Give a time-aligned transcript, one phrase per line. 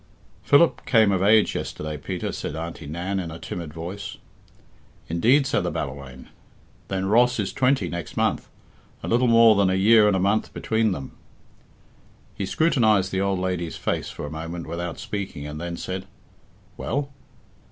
[0.41, 4.17] "Philip came of age yesterday, Peter," said Auntie Nan in a timid voice.
[5.09, 6.29] "Indeed!" said the Ballawhaine,
[6.87, 8.49] "then Ross is twenty next month.
[9.03, 11.11] A little more than a year and a month between them."
[12.35, 16.07] He scrutinised the old lady's face for a moment without speaking, and then said,
[16.77, 17.11] "Well?"